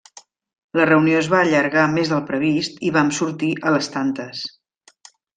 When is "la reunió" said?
0.79-1.17